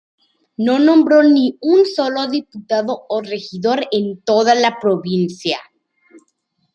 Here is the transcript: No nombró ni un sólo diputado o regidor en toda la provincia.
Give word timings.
No 0.57 0.79
nombró 0.79 1.21
ni 1.21 1.59
un 1.61 1.85
sólo 1.85 2.25
diputado 2.25 3.05
o 3.07 3.21
regidor 3.21 3.87
en 3.91 4.19
toda 4.23 4.55
la 4.55 4.79
provincia. 4.81 5.59